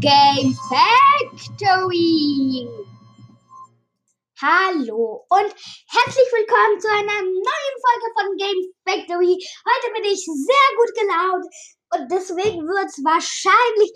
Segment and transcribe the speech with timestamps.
[0.00, 0.56] Game
[1.50, 2.64] Factory.
[4.40, 5.54] Hallo und
[5.88, 9.36] herzlich willkommen zu einer neuen Folge von Game Factory.
[9.66, 11.44] Heute bin ich sehr gut gelaunt
[11.96, 13.92] und deswegen wird es wahrscheinlich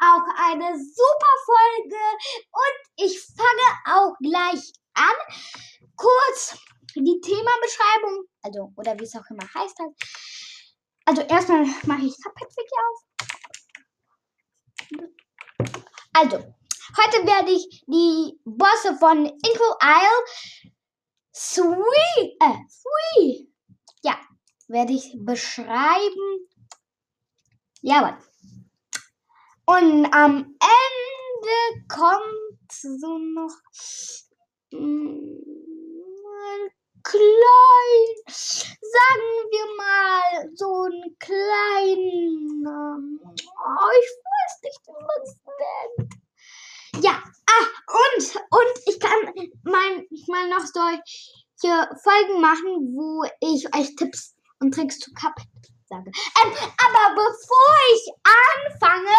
[0.00, 2.02] auch eine super Folge
[2.52, 5.16] und ich fange auch gleich an.
[5.96, 6.58] Kurz
[6.94, 9.94] die Themabeschreibung, also oder wie es auch immer heißt halt.
[11.06, 13.04] Also erstmal mache ich Cuphead-Wiki auf.
[16.14, 20.24] Also, heute werde ich die Bosse von Inkle Isle
[21.36, 23.48] Three, äh, Three,
[24.02, 24.16] ja,
[24.68, 26.48] werde ich beschreiben.
[27.82, 28.16] Jawohl.
[29.66, 33.56] Und am Ende kommt so noch
[34.72, 35.63] ein
[37.04, 47.04] klein, sagen wir mal, so ein kleinen, oh, ich weiß nicht, wie man es nennt.
[47.04, 54.34] Ja, ah, und, und ich kann manchmal noch solche Folgen machen, wo ich euch Tipps
[54.60, 55.48] und Tricks zu Cuphead
[55.86, 56.10] sage.
[56.42, 58.12] Ähm, aber bevor ich
[58.70, 59.16] anfange,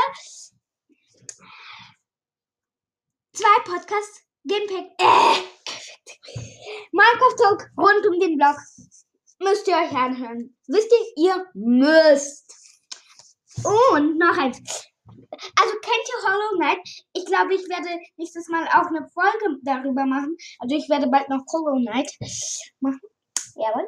[3.34, 5.55] zwei Podcasts, Gamepack, äh,
[6.92, 8.58] Minecraft Talk rund um den Blog.
[9.40, 10.56] Müsst ihr euch anhören.
[10.68, 12.54] Wisst ihr, ihr müsst.
[13.64, 14.58] Und noch eins.
[14.58, 16.88] Also kennt ihr Hollow Knight?
[17.14, 20.36] Ich glaube, ich werde nächstes Mal auch eine Folge darüber machen.
[20.60, 22.12] Also ich werde bald noch Hollow Knight
[22.80, 23.02] machen.
[23.56, 23.88] Jawohl.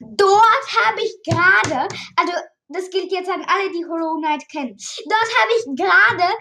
[0.00, 2.32] Dort habe ich gerade, also
[2.72, 4.76] das gilt jetzt an alle, die Hollow Knight kennen.
[5.04, 6.34] Dort habe ich gerade,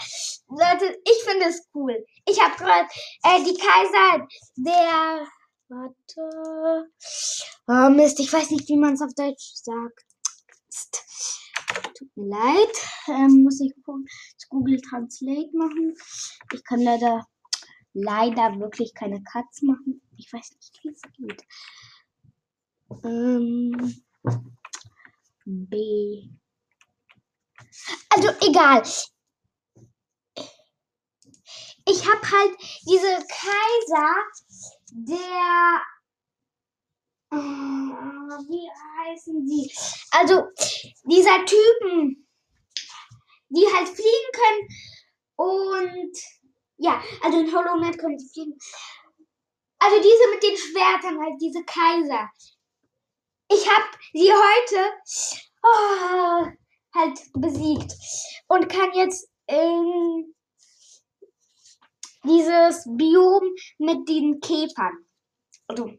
[0.50, 2.06] Leute, ich finde es cool.
[2.26, 2.88] Ich habe gerade
[3.24, 5.28] äh, die Kaiser der,
[5.70, 6.90] warte,
[7.68, 10.06] oh Mist, ich weiß nicht, wie man es auf Deutsch sagt.
[11.98, 13.74] Tut mir leid, ähm, muss ich
[14.50, 15.94] Google Translate machen.
[16.54, 17.26] Ich kann leider,
[17.94, 20.02] leider wirklich keine Cuts machen.
[20.18, 21.44] Ich weiß nicht, wie es geht.
[23.04, 24.04] Ähm,
[25.70, 26.30] B.
[28.10, 28.84] Also egal.
[31.86, 34.16] Ich habe halt diese Kaiser,
[34.92, 35.82] der
[37.32, 38.70] äh, wie
[39.00, 39.72] heißen die?
[40.12, 40.44] Also
[41.04, 42.28] dieser Typen,
[43.50, 44.68] die halt fliegen können
[45.36, 46.18] und
[46.78, 48.58] ja, also in Hollow Knight können sie fliegen.
[49.80, 52.30] Also diese mit den Schwertern, halt diese Kaiser.
[53.54, 54.94] Ich habe sie heute
[55.64, 56.48] oh,
[56.96, 57.94] halt besiegt
[58.48, 60.34] und kann jetzt in
[62.24, 63.44] dieses Biom
[63.78, 65.06] mit den Käfern.
[65.68, 65.92] Also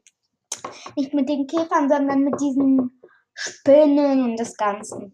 [0.96, 3.02] nicht mit den Käfern, sondern mit diesen
[3.34, 5.12] Spinnen und das Ganze.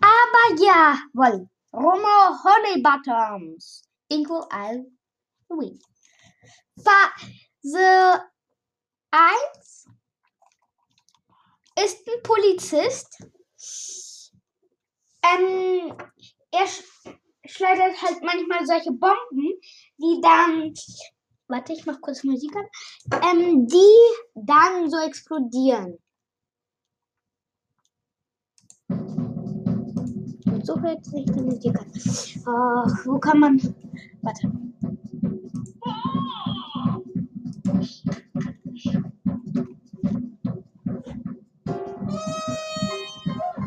[0.00, 1.50] Aber ja, wohl.
[1.74, 3.86] Romo Honey Bottoms.
[4.08, 4.86] Equal all
[5.50, 5.78] we.
[6.82, 8.22] Phase
[9.10, 9.78] 1
[11.84, 13.26] ist ein Polizist.
[15.22, 15.92] Ähm,
[16.50, 16.82] er sch
[17.46, 19.60] schleudert halt manchmal solche Bomben,
[19.98, 20.74] die dann.
[21.48, 22.66] Warte, ich mach kurz Musik an.
[23.22, 23.96] Ähm, die
[24.34, 25.98] dann so explodieren.
[28.88, 31.90] Und so hört sich die Musik an.
[32.46, 33.58] Uh, wo kann man.
[34.22, 34.52] Warte.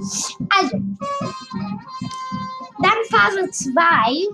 [0.01, 0.77] Also,
[2.81, 4.27] dann Phase 2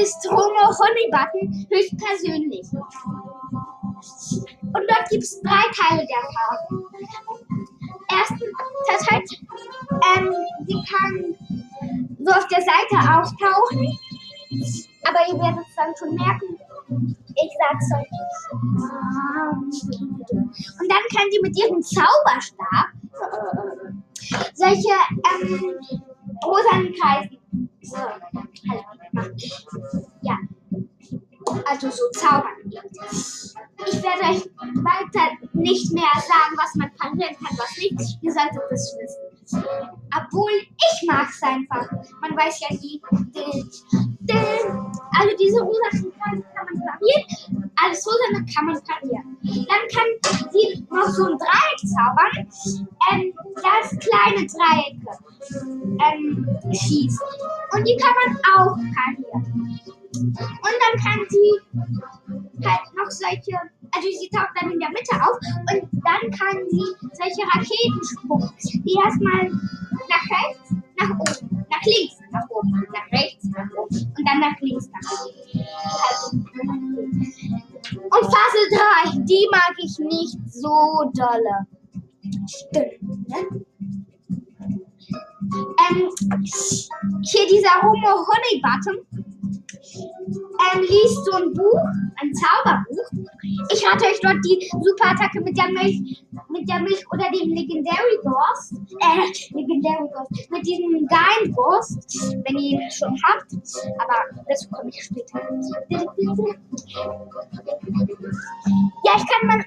[0.00, 2.66] ist Homo Honeybutton höchstpersönlich.
[4.62, 6.82] Und dort gibt es drei Teile der Phase.
[8.10, 8.52] Erstens,
[8.88, 9.40] das heißt,
[10.16, 10.32] ähm,
[10.66, 11.14] sie kann
[12.24, 13.98] so auf der Seite auftauchen,
[15.04, 16.58] aber ihr werdet es dann schon merken,
[17.34, 18.42] ich sag's euch nicht.
[20.80, 22.88] Und dann kann sie mit ihrem Zauberstab
[24.54, 24.94] solche
[25.42, 25.74] ähm,
[26.44, 27.38] rosanen Kreisen.
[27.82, 28.84] So, halt,
[30.22, 30.38] ja.
[31.66, 32.52] Also so zaubern.
[32.64, 34.44] Ich werde euch
[34.84, 38.18] weiter nicht mehr sagen, was man parieren kann, was nicht.
[38.22, 39.64] Ihr solltet das wissen.
[40.16, 41.90] Obwohl ich mag es einfach.
[42.20, 43.02] Man weiß ja nie.
[45.18, 47.61] Also diese rosanen Kreise kann man parieren.
[47.76, 49.36] Alles rosane kann man parieren.
[49.42, 52.48] Dann kann sie noch so ein Dreieck zaubern.
[53.10, 55.10] Ähm, das kleine Dreiecke
[56.00, 57.26] ähm, schießen.
[57.72, 59.80] Und die kann man auch parieren.
[60.14, 61.60] Und dann kann sie
[62.64, 63.58] halt noch solche
[63.94, 65.38] also sie taucht dann in der Mitte auf
[65.70, 68.50] und dann kann sie solche Raketen spucken,
[68.84, 69.50] die erstmal
[70.08, 74.60] nach rechts, nach oben, nach links, nach oben, nach rechts, nach oben und dann nach
[74.60, 75.62] links, nach oben.
[77.94, 78.62] Und Phase
[79.12, 81.66] 3, die mag ich nicht so dolle.
[82.46, 83.64] Stimmt, ne?
[85.90, 86.08] Ähm,
[87.22, 88.96] hier dieser Homo Honeybottom
[90.74, 91.84] ähm, liest so ein Buch,
[92.20, 93.10] ein Zauberbuch.
[93.72, 98.18] Ich rate euch dort die Superattacke mit der Milch, mit der Milch oder dem Legendary
[98.22, 103.54] Ghost, äh, Legendary Ghost, mit diesem Gein Ghost, wenn ihr ihn schon habt.
[103.98, 105.40] Aber dazu komme ich später.
[105.88, 106.04] Ja,
[109.16, 109.64] ich kann mal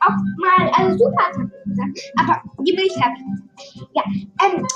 [0.00, 3.24] auch mal also Superattacken sagen, aber die Milch habe ich.
[3.94, 4.02] Ja,
[4.44, 4.66] ähm,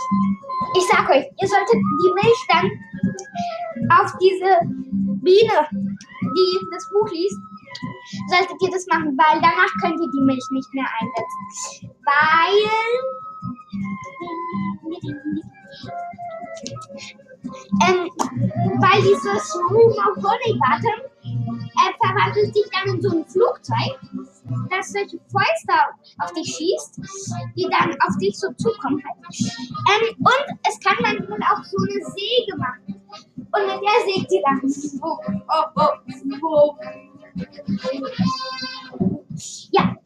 [0.76, 2.70] ich sag euch, ihr solltet die Milch dann
[3.98, 4.50] auf diese
[5.22, 7.38] Biene, die das Buch liest,
[8.28, 11.90] solltet ihr das machen, weil danach könnt ihr die Milch nicht mehr einsetzen.
[12.04, 12.68] Weil.
[17.86, 18.08] Ähm,
[18.80, 23.98] weil dieses Room of Honey Bottom äh, verwandelt sich dann in so ein Flugzeug,
[24.70, 25.74] das solche Fäuste
[26.18, 27.00] auf dich schießt,
[27.56, 29.02] die dann auf dich so zukommen.
[29.04, 29.16] Halt.
[29.90, 33.02] Ähm, und es kann manchmal auch so eine Säge machen.
[33.54, 34.60] Und mit der sägt sie dann.
[35.02, 35.18] Oh,
[35.48, 35.92] oh,
[36.42, 36.76] oh,
[39.70, 39.96] ja,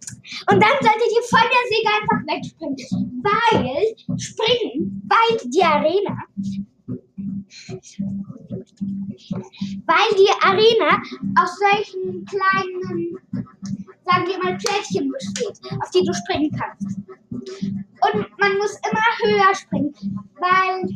[0.50, 3.74] und dann solltet ihr von der Säge einfach wegspringen, weil
[4.18, 6.16] springen, weil die Arena
[9.86, 11.02] weil die Arena
[11.40, 13.16] aus solchen kleinen,
[14.04, 16.98] sagen wir mal, Plättchen besteht, auf die du springen kannst.
[16.98, 19.94] Und man muss immer höher springen,
[20.38, 20.88] weil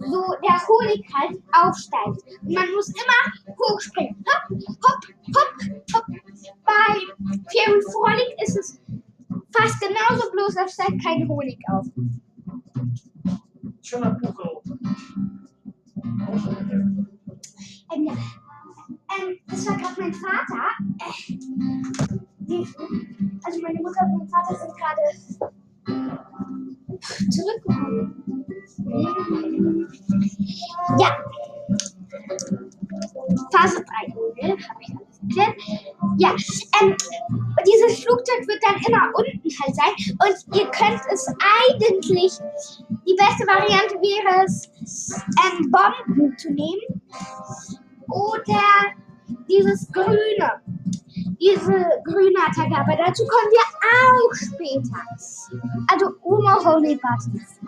[0.00, 2.40] so der Honig halt aufsteigt.
[2.42, 4.24] Und man muss immer hochspringen.
[4.26, 5.02] Hopp, hopp,
[5.36, 5.52] hopp,
[5.94, 6.06] hopp.
[6.64, 6.94] Bei
[7.52, 8.80] Fairy Frolic ist es
[9.52, 11.86] fast genauso, bloß da steigt kein Honig auf.
[13.82, 14.62] Schöner Buch.
[17.94, 18.12] Ähm, ja.
[18.12, 20.62] ähm, das war gerade mein Vater.
[22.48, 22.64] Äh,
[23.44, 25.02] also meine Mutter und mein Vater sind gerade
[27.30, 28.24] zurückgekommen.
[30.98, 31.51] Ja.
[33.52, 34.12] Phase 3,
[34.48, 35.56] habe ich alles erklärt.
[36.18, 36.34] Ja,
[36.80, 36.96] ähm,
[37.66, 42.38] dieses Flugzeug wird dann immer unten halt sein und ihr könnt es eigentlich,
[43.06, 44.68] die beste Variante wäre es,
[45.44, 47.02] ähm, Bomben zu nehmen
[48.08, 48.62] oder
[49.48, 50.60] dieses Grüne.
[51.40, 51.74] Diese
[52.04, 55.02] grüne Attacke, aber dazu kommen wir auch später.
[55.88, 57.60] Also Umo Holy Buttons.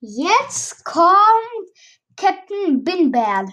[0.00, 1.68] Jetzt kommt
[2.16, 3.50] Captain Binbad.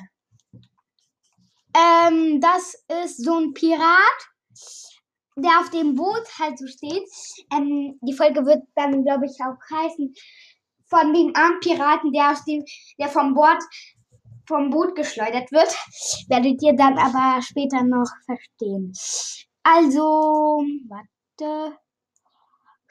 [1.75, 2.73] Ähm, das
[3.03, 4.29] ist so ein Pirat,
[5.35, 7.07] der auf dem Boot halt so steht.
[7.53, 10.13] Ähm, die Folge wird dann, glaube ich, auch heißen
[10.85, 12.63] von dem armen Piraten, der aus dem,
[12.97, 13.61] der vom Bord
[14.47, 15.75] vom Boot geschleudert wird,
[16.29, 18.93] werdet ihr dann aber später noch verstehen.
[19.63, 21.77] Also, warte.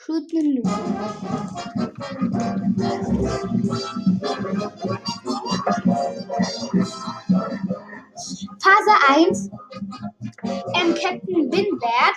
[0.06, 0.62] Schütteln.
[8.62, 9.50] Phase 1.
[10.74, 12.16] Ähm, Captain Windbert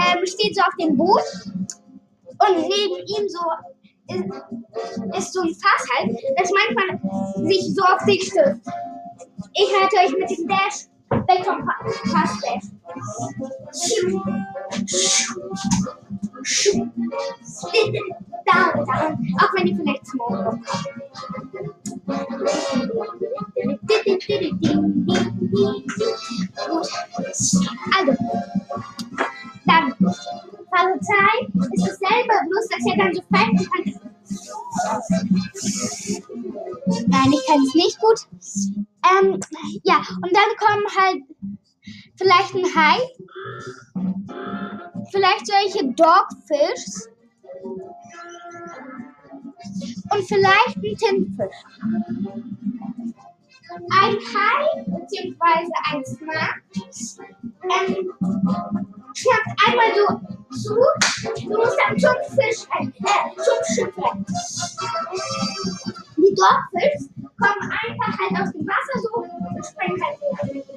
[0.00, 3.38] ähm, steht so auf dem Boot und neben ihm so
[4.08, 4.24] ist,
[5.18, 6.98] ist so ein Fass halt, das manchmal
[7.46, 8.66] sich so auf sich stößt.
[9.54, 10.88] Ich halte euch mit dem Dash
[11.28, 11.64] weg vom
[12.10, 12.66] Fass Dash.
[18.44, 20.66] Down, down, auch wenn ihr vielleicht Smoke bekommt.
[26.68, 26.88] Gut.
[27.96, 28.12] Also,
[29.66, 29.94] dann
[30.72, 31.12] Phase 2
[31.72, 33.84] ist dasselbe, bloß dass er dann so falten kann.
[37.06, 38.26] Nein, ich kann es nicht gut.
[39.04, 39.40] Ähm,
[39.84, 41.22] ja, und dann kommen halt
[42.16, 42.98] vielleicht ein Hai,
[45.10, 47.08] vielleicht solche Dogfish
[50.10, 51.56] und vielleicht ein Tintenfisch.
[53.90, 55.72] Ein Hai bzw.
[55.90, 56.54] ein Smart
[57.62, 58.12] ähm,
[59.14, 60.76] schnappt einmal so zu.
[61.40, 64.24] Du musst dann zum Fisch rein, äh, zum Schiff rein.
[66.16, 67.08] Die Dorffisch
[67.42, 70.16] kommen einfach halt aus dem Wasser so und springen halt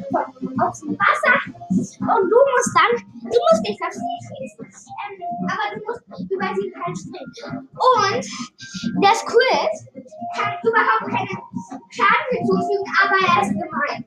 [0.09, 1.35] von, aus dem Wasser.
[1.69, 6.49] Und du musst dann, du musst nicht auf sie schießen, ähm, aber du musst über
[6.57, 7.69] sie halt springen.
[7.69, 8.25] Und
[9.03, 9.73] der Squid
[10.35, 11.35] kann überhaupt keine
[11.93, 14.01] Schaden hinzufügen, aber er ist gemein.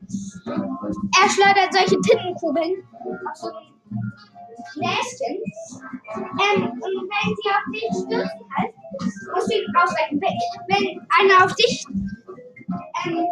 [1.22, 2.82] Er schleudert solche Tintenkugeln
[3.30, 3.78] auf so ein
[4.74, 5.42] Gläschen.
[6.18, 8.74] Ähm, und wenn sie auf dich stürzen halt,
[9.32, 10.20] musst du ihn ausweichen.
[10.20, 10.36] Wenn,
[10.68, 11.84] wenn einer auf dich
[13.04, 13.26] ähm,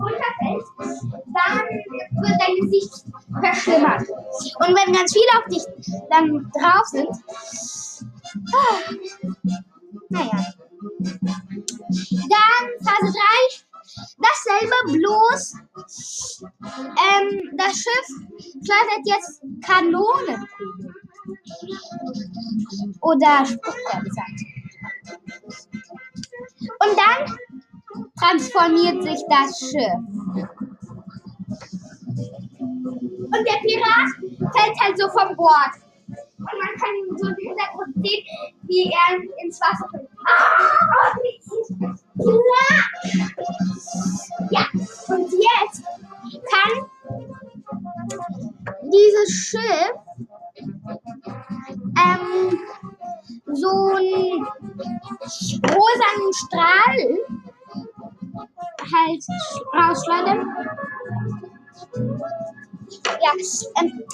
[0.00, 1.66] runterfällt, dann
[2.22, 3.04] wird dein Gesicht
[3.40, 4.02] verschlimmert.
[4.02, 5.64] Und wenn ganz viele auf dich
[6.10, 7.08] dann drauf sind,
[8.54, 8.78] ah,
[10.08, 10.44] naja.
[12.10, 13.64] Dann Phase 3,
[14.18, 15.54] dasselbe, bloß
[16.58, 18.08] ähm, das Schiff
[18.64, 20.48] schleudert jetzt Kanonen.
[23.00, 24.40] Oder spuckt er gesagt.
[26.80, 27.38] Und dann
[28.24, 29.98] transformiert sich das Schiff.
[32.58, 34.08] Und der Pirat
[34.54, 35.74] fällt halt so vom Bord.
[36.08, 38.24] Und man kann so im Hintergrund sehen,
[38.62, 40.08] wie er ins Wasser fällt.
[40.26, 40.54] Ah!
[44.50, 44.66] Ja,
[45.08, 45.82] und jetzt
[46.50, 46.72] kann
[48.82, 49.94] dieses Schiff
[51.98, 52.58] ähm,
[53.52, 54.46] so einen
[55.62, 57.18] rosanen Strahl
[58.84, 59.24] halt
[59.72, 60.48] rausschleudern.
[63.22, 63.30] Ja,
[63.80, 64.04] ähm,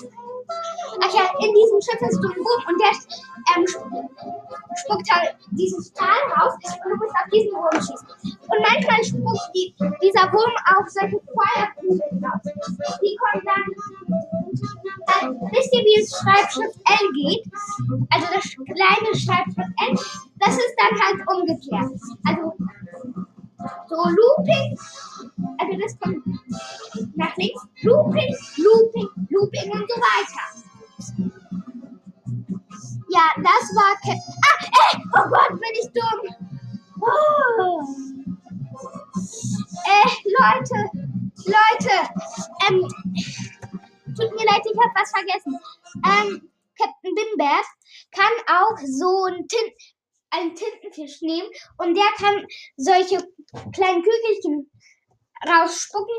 [1.00, 2.92] ach ja, in diesem Schiff ist so ein Wurm und der
[3.56, 3.66] ähm,
[4.76, 8.08] spuckt halt diesen Strahl raus und du musst auf diesen Wurm schießen.
[8.22, 12.42] Und manchmal spuckt die, dieser Wurm auch solche Feuerkugeln raus.
[13.02, 13.64] Die kommen dann,
[15.06, 17.44] dann, wisst ihr, wie das Schreibschrift L geht?
[18.10, 19.94] Also das kleine Schreibschrift L,
[20.38, 21.92] das ist dann halt umgekehrt.
[22.26, 22.54] Also
[23.88, 24.78] so Looping,
[25.58, 26.24] also das kommt
[27.16, 30.44] nach links, Looping, Looping, Looping und so weiter.
[33.10, 33.96] Ja, das war.
[34.02, 34.12] Ke
[34.46, 36.20] ah, ey, oh Gott, bin ich dumm.
[37.00, 37.82] Oh.
[39.84, 40.08] Äh,
[40.38, 40.76] Leute,
[41.46, 41.94] Leute,
[42.68, 42.86] ähm,
[44.14, 45.58] tut mir leid, ich habe was vergessen.
[46.06, 47.66] Ähm, Captain Bimbert
[48.12, 49.72] kann auch so ein Tint
[50.30, 52.46] einen Tintenfisch nehmen und der kann
[52.76, 53.18] solche
[53.72, 54.70] kleinen Kügelchen
[55.46, 56.14] rausspucken.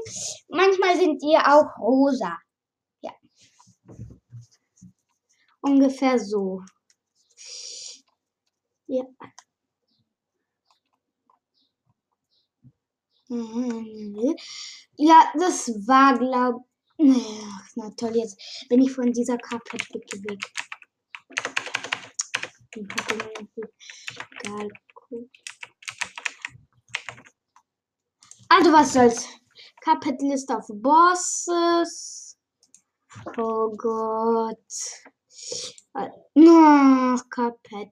[0.50, 2.38] Manchmal sind die auch rosa.
[3.02, 3.12] Ja.
[5.62, 6.62] Ungefähr so.
[8.88, 9.04] Ja.
[14.98, 16.66] Ja, das war, glaub.
[16.98, 18.38] Na toll, jetzt
[18.68, 20.40] bin ich von dieser Carpet-Wicke weg.
[28.50, 29.28] Also was soll's.
[29.84, 32.38] Kapitel of Bosses.
[33.38, 34.58] Oh Gott.
[36.36, 37.92] Noch Kapitel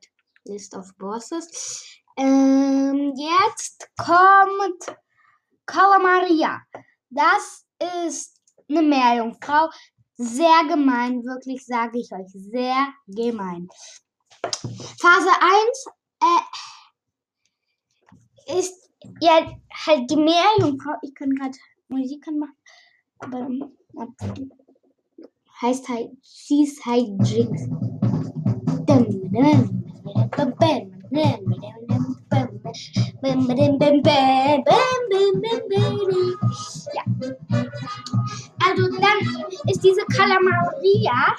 [0.76, 1.84] of Bosses.
[2.18, 4.98] Ähm, jetzt kommt
[5.66, 6.62] Kalamaria.
[7.10, 7.66] Das
[8.06, 9.70] ist eine Meerjungfrau.
[10.16, 12.32] Sehr gemein, wirklich sage ich euch.
[12.34, 13.68] Sehr gemein.
[14.42, 15.86] Phase 1
[16.22, 16.42] äh,
[18.60, 19.52] ist ja
[19.86, 20.94] halt die Meerjungfrau.
[21.02, 22.56] Ich kann gerade Musik anmachen,
[23.20, 23.48] aber
[25.62, 27.68] heißt halt, sie ist halt Jinx.
[36.94, 37.04] Ja.
[38.66, 39.20] Also dann
[39.68, 41.36] ist diese Kalamaria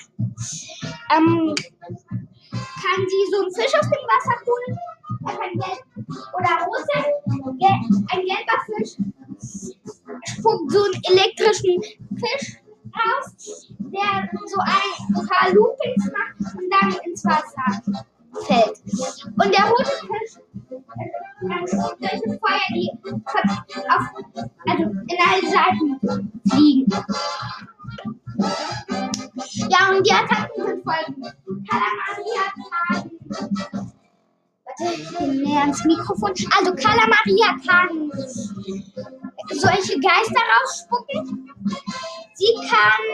[1.17, 1.55] ähm,
[2.81, 4.79] kann sie so einen Fisch aus dem Wasser holen.
[5.27, 5.83] Er gelb
[6.33, 6.53] oder
[6.95, 7.09] sein.
[8.11, 8.97] Ein gelber Fisch
[10.25, 11.83] spuckt so einen elektrischen
[12.17, 12.57] Fisch
[12.95, 13.27] raus,
[13.79, 17.83] der so ein paar Loopings macht und dann ins Wasser
[18.47, 18.79] fällt.
[19.25, 20.33] Und der rote Fisch
[21.71, 22.91] spuckt solche Feuer, die
[23.91, 24.05] auf,
[24.67, 26.93] also in alle Seiten fliegen.
[29.69, 30.40] Ja, und die Attacken
[35.21, 36.33] Näher ans Mikrofon.
[36.59, 38.11] Also, Kalamaria kann
[39.51, 41.51] solche Geister rausspucken.
[42.35, 43.05] Sie kann.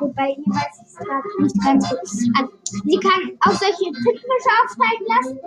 [0.00, 1.98] Wobei, hier weiß es gerade nicht ganz gut.
[2.38, 2.52] Also,
[2.84, 5.38] sie kann auch solche Tintenfische aufsteigen lassen.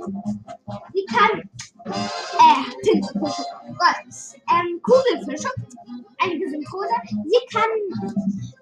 [0.94, 1.50] Sie kann
[1.86, 3.44] äh, Tintenfische,
[3.78, 4.02] Gott,
[4.52, 5.50] ähm, Kugelfische,
[6.20, 6.96] einige sind rosa.
[7.26, 7.70] Sie kann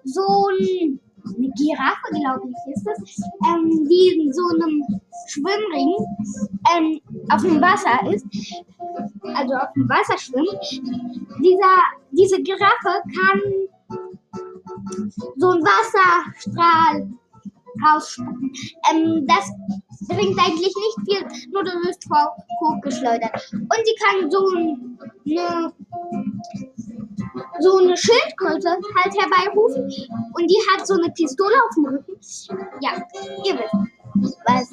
[0.04, 1.00] so ein,
[1.36, 2.98] eine Giraffe, glaube ich, ist das,
[3.46, 4.84] ähm, die in so einem
[5.26, 5.94] Schwimmring
[6.76, 8.26] ähm, auf dem Wasser ist,
[9.34, 10.82] also auf dem Wasser schwimmt.
[11.42, 11.76] Dieser,
[12.10, 13.40] diese Giraffe kann
[15.36, 17.10] so ein Wasserstrahl
[17.84, 18.52] rausspucken.
[18.90, 19.50] Ähm, das
[20.08, 22.08] bringt eigentlich nicht viel, nur du wirst
[22.60, 23.52] hochgeschleudert.
[23.52, 25.72] Und sie kann so eine,
[27.60, 29.84] so eine Schildkröte halt herbeirufen
[30.34, 32.16] und die hat so eine Pistole auf dem Rücken.
[32.80, 33.02] Ja,
[33.44, 34.72] ihr wisst, was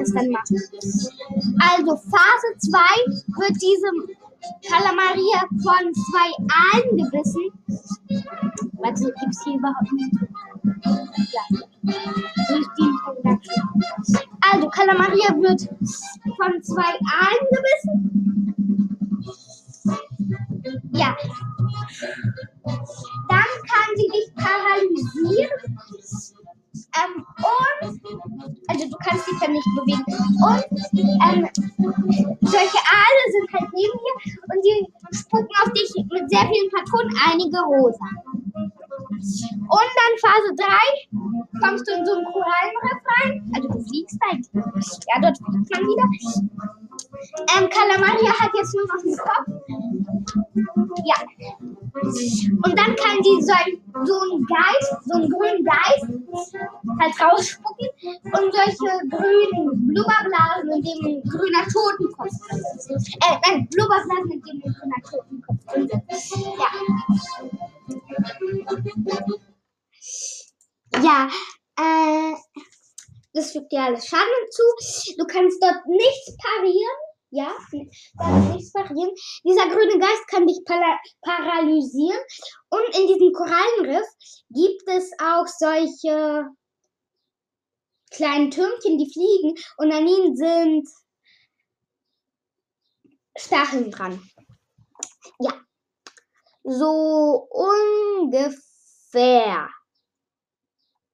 [0.00, 0.50] es dann macht.
[0.50, 2.78] Also Phase 2
[3.38, 4.18] wird diese
[4.68, 7.42] Kalamaria von zwei Aalen gebissen.
[8.74, 10.14] Warte, gibt es hier überhaupt nicht?
[11.32, 11.58] Ja.
[12.48, 12.90] Durch die
[14.52, 15.68] Also, Kalamaria wird
[16.36, 18.51] von zwei Aalen gebissen.
[20.92, 21.16] Ja.
[22.64, 25.78] Dann kann sie dich paralysieren.
[26.94, 28.00] Ähm, und,
[28.68, 30.04] also du kannst dich dann nicht bewegen.
[30.04, 31.48] Und ähm,
[32.40, 34.14] solche Aale sind halt neben dir
[34.52, 38.08] und die spucken auf dich mit sehr vielen Patronen, einige rosa.
[38.52, 43.52] Und dann Phase 3 kommst du in so einen Korallenriff rein.
[43.54, 44.54] Also du fliegst eigentlich.
[45.14, 46.81] Ja, dort fliegt man wieder.
[47.56, 49.46] Ähm, Kalamaria hat jetzt nur noch den Kopf.
[51.04, 51.16] Ja.
[52.02, 56.06] Und dann kann die so, ein, so einen Geist, so einen grünen Geist
[57.00, 57.88] halt rausspucken
[58.24, 62.32] und solche grünen Blubberblasen, in dem ein grüner Totenkopf.
[62.88, 65.60] Äh, nein, Blubberblasen, in dem ein grüner Totenkopf.
[66.58, 66.70] Ja.
[71.02, 71.28] Ja,
[71.78, 72.34] äh,
[73.32, 74.62] das fügt dir alles Schaden zu.
[75.16, 76.98] Du kannst dort nichts parieren.
[77.34, 77.56] Ja,
[78.18, 79.10] darf nichts parieren.
[79.42, 82.20] Dieser grüne Geist kann dich para paralysieren.
[82.68, 84.06] Und in diesem Korallenriff
[84.50, 86.50] gibt es auch solche
[88.10, 89.54] kleinen Türmchen, die fliegen.
[89.78, 90.86] Und an ihnen sind
[93.34, 94.22] Stacheln dran.
[95.40, 95.58] Ja.
[96.64, 97.48] So
[98.20, 99.70] ungefähr.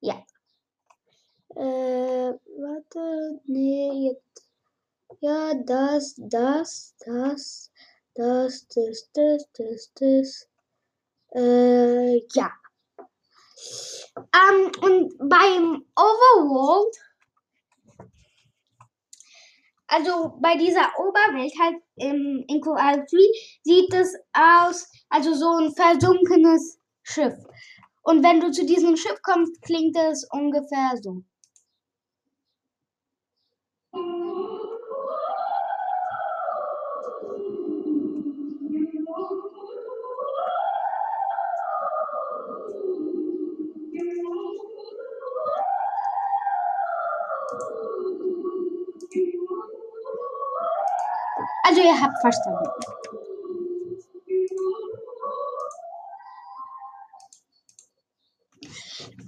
[0.00, 0.26] Ja.
[1.54, 4.47] Äh, warte, nee, jetzt.
[5.20, 7.72] Ja, das, das, das,
[8.14, 10.48] das, das, das, das, das.
[11.34, 12.52] Äh, ja.
[14.16, 16.96] Ähm, und beim Overworld,
[19.88, 23.06] also bei dieser Oberwelt halt im, in Coral 3,
[23.64, 27.34] sieht es aus, also so ein versunkenes Schiff.
[28.02, 31.24] Und wenn du zu diesem Schiff kommst, klingt es ungefähr so.
[51.88, 52.68] Ihr habt verstanden.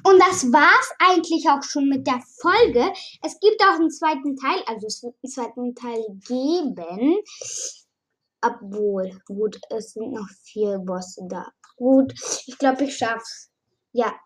[0.02, 2.92] Und das war's eigentlich auch schon mit der Folge.
[3.22, 7.18] Es gibt auch einen zweiten Teil, also es wird einen zweiten Teil geben.
[8.42, 11.46] Obwohl, gut, es sind noch vier Bosse da.
[11.76, 12.14] Gut,
[12.46, 13.50] ich glaube, ich schaff's.
[13.92, 14.18] Ja.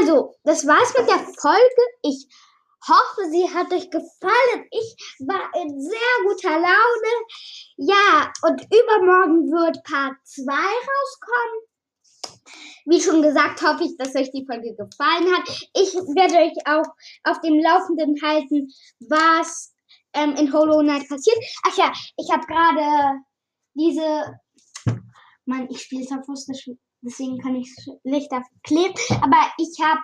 [0.00, 1.82] Also, das war's mit der Folge.
[2.02, 2.28] Ich
[2.88, 4.66] hoffe, sie hat euch gefallen.
[4.70, 7.14] Ich war in sehr guter Laune.
[7.76, 11.66] Ja, und übermorgen wird Part 2 rauskommen.
[12.86, 15.48] Wie schon gesagt, hoffe ich, dass euch die Folge gefallen hat.
[15.74, 16.86] Ich werde euch auch
[17.24, 19.74] auf dem Laufenden halten, was
[20.12, 21.36] ähm, in Hollow Knight passiert.
[21.66, 23.20] Ach ja, ich habe gerade
[23.74, 24.40] diese.
[25.44, 26.70] Mann, ich spiele es auf Russisch,
[27.02, 28.94] deswegen kann ich es schlecht erklären.
[29.22, 30.00] Aber ich habe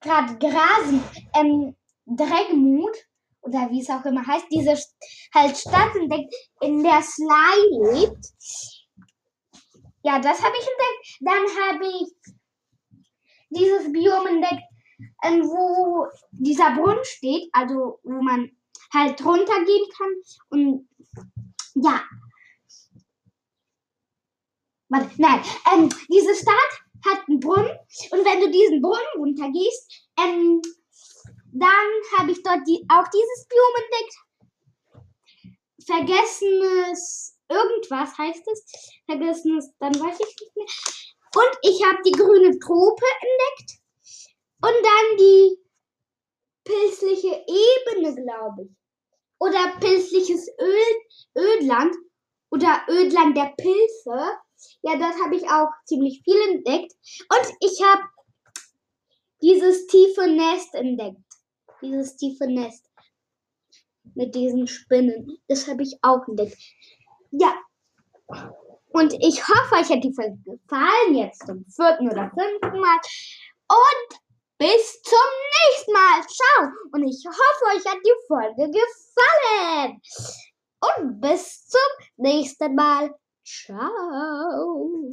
[0.00, 1.02] gerade Grasen,
[1.34, 1.76] ähm,
[2.06, 2.96] Dreckmut,
[3.42, 4.76] oder wie es auch immer heißt, diese
[5.34, 8.26] halt Stadt entdeckt, in der Sly lebt.
[10.02, 11.16] Ja, das habe ich entdeckt.
[11.20, 12.34] Dann habe ich
[13.50, 14.62] dieses Biom entdeckt,
[15.22, 18.50] wo dieser Brunnen steht, also wo man
[18.92, 20.14] halt runtergehen kann.
[20.50, 20.88] Und
[21.74, 22.02] ja.
[24.88, 25.42] Warte, nein,
[25.72, 27.76] ähm, diese Stadt hat einen Brunnen
[28.10, 30.62] und wenn du diesen Brunnen runtergehst, ähm,
[31.60, 34.16] dann habe ich dort die, auch dieses Biom entdeckt.
[35.86, 38.64] Vergessenes irgendwas heißt es.
[39.06, 40.66] Vergessenes, dann weiß ich nicht mehr.
[41.34, 43.78] Und ich habe die grüne Trope entdeckt.
[44.62, 45.58] Und dann die
[46.64, 48.70] pilzliche Ebene, glaube ich.
[49.38, 51.94] Oder pilzliches Öl, Ödland.
[52.50, 54.38] Oder Ödland der Pilze.
[54.82, 56.92] Ja, das habe ich auch ziemlich viel entdeckt.
[57.28, 58.02] Und ich habe
[59.42, 61.25] dieses tiefe Nest entdeckt.
[61.82, 62.90] Dieses tiefe Nest.
[64.14, 65.38] Mit diesen Spinnen.
[65.48, 66.58] Das habe ich auch entdeckt.
[67.30, 67.54] Ja.
[68.88, 71.14] Und ich hoffe, euch hat die Folge gefallen.
[71.14, 72.98] Jetzt zum vierten oder fünften Mal.
[73.68, 74.20] Und
[74.58, 75.18] bis zum
[75.68, 76.22] nächsten Mal.
[76.26, 76.70] Ciao.
[76.92, 80.00] Und ich hoffe, euch hat die Folge gefallen.
[80.80, 83.14] Und bis zum nächsten Mal.
[83.44, 84.96] Ciao.